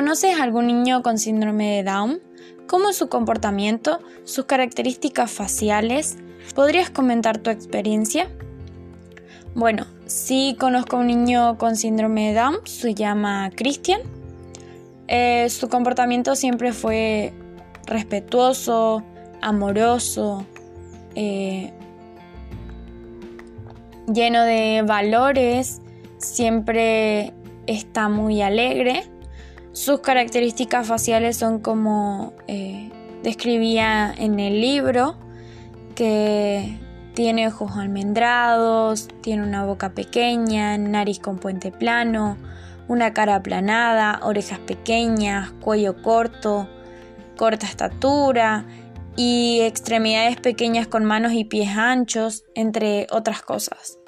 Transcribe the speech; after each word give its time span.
¿Conoces 0.00 0.40
a 0.40 0.44
algún 0.44 0.66
niño 0.66 1.02
con 1.02 1.18
síndrome 1.18 1.76
de 1.76 1.82
Down? 1.82 2.22
¿Cómo 2.66 2.88
es 2.88 2.96
su 2.96 3.10
comportamiento? 3.10 4.00
¿Sus 4.24 4.46
características 4.46 5.30
faciales? 5.30 6.16
¿Podrías 6.54 6.88
comentar 6.88 7.36
tu 7.36 7.50
experiencia? 7.50 8.26
Bueno, 9.54 9.84
sí 10.06 10.56
conozco 10.58 10.96
a 10.96 11.00
un 11.00 11.08
niño 11.08 11.58
con 11.58 11.76
síndrome 11.76 12.28
de 12.28 12.40
Down, 12.40 12.56
se 12.64 12.94
llama 12.94 13.50
Christian. 13.54 14.00
Eh, 15.06 15.50
su 15.50 15.68
comportamiento 15.68 16.34
siempre 16.34 16.72
fue 16.72 17.34
respetuoso, 17.84 19.02
amoroso, 19.42 20.46
eh, 21.14 21.74
lleno 24.10 24.44
de 24.44 24.82
valores, 24.86 25.82
siempre 26.16 27.34
está 27.66 28.08
muy 28.08 28.40
alegre. 28.40 29.09
Sus 29.72 30.00
características 30.00 30.86
faciales 30.86 31.36
son 31.36 31.60
como 31.60 32.32
eh, 32.48 32.90
describía 33.22 34.12
en 34.16 34.40
el 34.40 34.60
libro, 34.60 35.16
que 35.94 36.78
tiene 37.14 37.46
ojos 37.46 37.72
almendrados, 37.76 39.08
tiene 39.20 39.44
una 39.44 39.64
boca 39.64 39.90
pequeña, 39.90 40.76
nariz 40.76 41.20
con 41.20 41.38
puente 41.38 41.70
plano, 41.70 42.36
una 42.88 43.12
cara 43.12 43.36
aplanada, 43.36 44.18
orejas 44.24 44.58
pequeñas, 44.58 45.52
cuello 45.60 46.02
corto, 46.02 46.68
corta 47.36 47.66
estatura 47.66 48.66
y 49.16 49.60
extremidades 49.60 50.36
pequeñas 50.40 50.88
con 50.88 51.04
manos 51.04 51.32
y 51.32 51.44
pies 51.44 51.76
anchos, 51.76 52.44
entre 52.56 53.06
otras 53.10 53.42
cosas. 53.42 53.99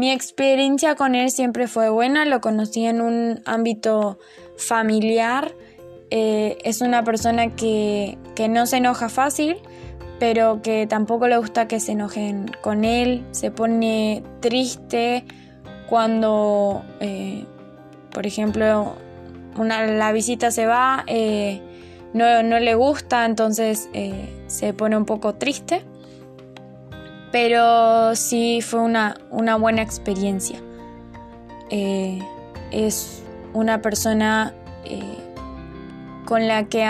Mi 0.00 0.10
experiencia 0.10 0.94
con 0.94 1.14
él 1.14 1.30
siempre 1.30 1.68
fue 1.68 1.90
buena, 1.90 2.24
lo 2.24 2.40
conocí 2.40 2.86
en 2.86 3.02
un 3.02 3.42
ámbito 3.44 4.18
familiar, 4.56 5.54
eh, 6.08 6.56
es 6.64 6.80
una 6.80 7.04
persona 7.04 7.54
que, 7.54 8.16
no 8.48 8.64
se 8.64 8.78
enoja 8.78 9.10
fácil, 9.10 9.58
pero 10.18 10.62
que 10.62 10.86
tampoco 10.86 11.28
le 11.28 11.36
gusta 11.36 11.68
que 11.68 11.80
se 11.80 11.92
enojen 11.92 12.50
con 12.62 12.86
él, 12.86 13.26
se 13.32 13.50
pone 13.50 14.22
triste 14.40 15.26
cuando, 15.86 16.82
eh, 17.00 17.44
por 18.10 18.26
ejemplo, 18.26 18.94
una, 19.58 19.86
la 19.86 20.12
visita 20.12 20.50
se 20.50 20.64
va, 20.64 21.04
eh, 21.08 21.60
no, 22.14 22.42
le 22.58 22.74
gusta, 22.74 23.26
entonces 23.26 23.90
se 24.46 24.72
pone 24.72 24.96
un 24.96 25.04
poco 25.04 25.34
triste 25.34 25.84
pero 27.32 28.14
sí 28.16 28.60
fue 28.60 28.80
una, 28.80 29.16
buena 29.58 29.82
experiencia. 29.82 30.58
Eh, 31.70 32.18
es 32.72 33.22
una 33.52 33.80
persona 33.80 34.54
eh, 34.84 35.18
con 36.24 36.48
la 36.48 36.68
que 36.68 36.88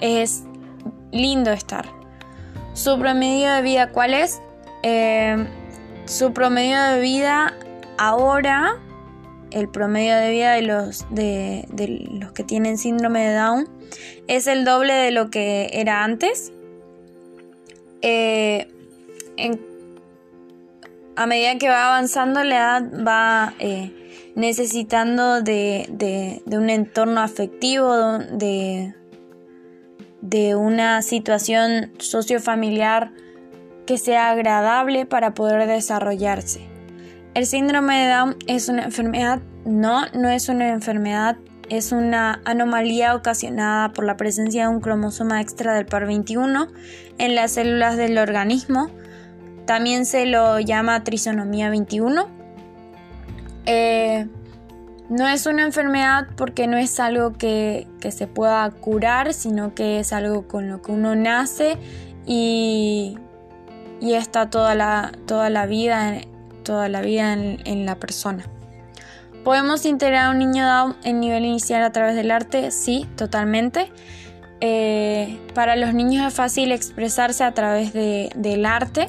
es 0.00 0.44
lindo 1.10 1.52
estar. 1.52 1.86
Su 2.74 2.98
promedio 2.98 3.52
de 3.52 3.62
vida, 3.62 3.90
¿cuál 3.90 4.14
es? 4.14 4.40
Eh, 4.82 5.46
su 6.04 6.32
promedio 6.32 6.80
de 6.82 7.00
vida 7.00 7.54
ahora, 7.98 8.76
el 9.50 9.68
promedio 9.68 10.16
de 10.16 10.30
vida 10.30 10.52
de 10.52 10.62
los, 10.62 11.06
de, 11.10 12.06
los 12.20 12.32
que 12.32 12.44
tienen 12.44 12.78
síndrome 12.78 13.26
de 13.26 13.34
Down, 13.34 13.68
es 14.28 14.46
el 14.46 14.64
doble 14.64 14.92
de 14.92 15.10
lo 15.10 15.30
que 15.30 15.70
era 15.72 16.04
antes 16.04 16.52
a 21.16 21.26
medida 21.26 21.58
que 21.58 21.68
va 21.68 21.88
avanzando 21.88 22.44
la 22.44 22.56
edad 22.56 23.04
va 23.06 23.54
eh, 23.58 24.32
necesitando 24.34 25.40
de, 25.40 26.42
un 26.46 26.70
entorno 26.70 27.20
afectivo, 27.20 28.18
de, 28.18 28.94
de 30.20 30.54
una 30.54 31.00
situación 31.02 31.92
sociofamiliar 31.98 33.12
que 33.86 33.98
sea 33.98 34.30
agradable 34.30 35.06
para 35.06 35.32
poder 35.32 35.66
desarrollarse. 35.66 36.60
El 37.34 37.46
síndrome 37.46 37.98
de 37.98 38.12
Down 38.12 38.36
es 38.46 38.68
una 38.68 38.84
enfermedad, 38.84 39.40
no, 39.64 40.06
no 40.12 40.28
es 40.28 40.48
una 40.48 40.68
enfermedad, 40.68 41.36
es 41.68 41.92
una 41.92 42.40
anomalía 42.44 43.14
ocasionada 43.14 43.92
por 43.92 44.04
la 44.04 44.16
presencia 44.16 44.62
de 44.62 44.68
un 44.68 44.80
cromosoma 44.80 45.40
extra 45.40 45.74
del 45.74 45.86
par 45.86 46.06
21 46.06 46.68
en 47.18 47.34
las 47.34 47.52
células 47.52 47.96
del 47.96 48.18
organismo 48.18 48.90
también 49.66 50.06
se 50.06 50.26
lo 50.26 50.60
llama 50.60 51.04
trisonomía 51.04 51.68
21. 51.68 52.28
Eh, 53.66 54.26
no 55.08 55.28
es 55.28 55.46
una 55.46 55.64
enfermedad 55.64 56.26
porque 56.36 56.66
no 56.66 56.76
es 56.76 56.98
algo 56.98 57.32
que, 57.32 57.86
se 58.10 58.26
pueda 58.26 58.70
curar, 58.70 59.34
sino 59.34 59.74
que 59.74 60.00
es 60.00 60.12
algo 60.12 60.46
con 60.46 60.68
lo 60.68 60.80
que 60.82 60.92
uno 60.92 61.14
nace 61.16 61.76
y, 62.24 63.18
está 64.00 64.48
toda 64.50 64.74
la, 64.74 65.12
toda 65.26 65.50
la 65.50 65.66
vida, 65.66 66.20
toda 66.62 66.88
la 66.88 67.02
vida 67.02 67.32
en, 67.32 67.86
la 67.86 67.96
persona. 67.96 68.44
¿Podemos 69.44 69.84
integrar 69.84 70.26
a 70.26 70.30
un 70.30 70.38
niño 70.38 70.64
Down 70.66 70.96
en 71.04 71.20
nivel 71.20 71.44
inicial 71.44 71.82
a 71.82 71.90
través 71.90 72.14
del 72.16 72.30
arte? 72.30 72.70
Sí, 72.70 73.08
totalmente. 73.16 73.90
Eh, 74.60 75.38
para 75.54 75.76
los 75.76 75.92
niños 75.92 76.26
es 76.26 76.34
fácil 76.34 76.72
expresarse 76.72 77.44
a 77.44 77.52
través 77.52 77.92
del 77.92 78.66
arte. 78.66 79.08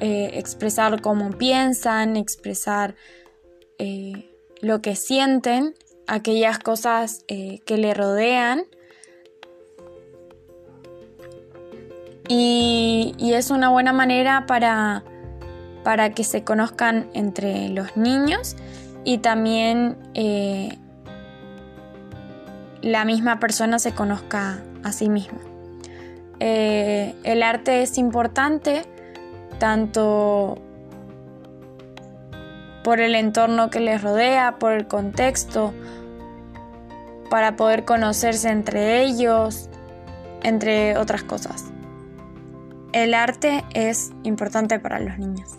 Eh, 0.00 0.38
expresar 0.38 1.02
cómo 1.02 1.28
piensan, 1.30 2.16
expresar 2.16 2.94
eh, 3.78 4.34
lo 4.62 4.80
que 4.80 4.96
sienten, 4.96 5.74
aquellas 6.06 6.58
cosas 6.58 7.26
eh, 7.28 7.60
que 7.66 7.76
le 7.76 7.92
rodean. 7.92 8.64
Y, 12.28 13.14
es 13.20 13.50
una 13.50 13.68
buena 13.68 13.92
manera 13.92 14.46
para, 14.46 15.04
para, 15.84 16.14
que 16.14 16.24
se 16.24 16.44
conozcan 16.44 17.10
entre 17.12 17.68
los 17.68 17.96
niños 17.96 18.56
y 19.04 19.18
también 19.18 19.96
la 22.82 23.04
misma 23.04 23.38
persona 23.40 23.78
se 23.78 23.92
conozca 23.92 24.62
a 24.82 24.92
sí 24.92 25.08
misma. 25.08 25.40
el 26.40 27.42
arte 27.42 27.82
es 27.82 27.98
importante 27.98 28.84
tanto 29.60 30.58
por 32.82 32.98
el 32.98 33.14
entorno 33.14 33.70
que 33.70 33.78
les 33.78 34.02
rodea, 34.02 34.58
por 34.58 34.72
el 34.72 34.88
contexto, 34.88 35.72
para 37.30 37.54
poder 37.54 37.84
conocerse 37.84 38.48
entre 38.48 39.04
ellos, 39.04 39.68
entre 40.42 40.96
otras 40.96 41.22
cosas. 41.22 41.66
El 42.92 43.14
arte 43.14 43.64
es 43.72 44.10
importante 44.24 44.80
para 44.80 44.98
los 44.98 45.16
niños. 45.18 45.56